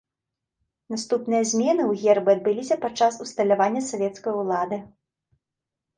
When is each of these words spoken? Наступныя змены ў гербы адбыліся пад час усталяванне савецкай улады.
Наступныя 0.93 1.41
змены 1.51 1.83
ў 1.85 1.91
гербы 2.03 2.29
адбыліся 2.37 2.75
пад 2.85 2.93
час 3.03 3.13
усталяванне 3.27 3.81
савецкай 3.93 4.31
улады. 4.45 4.77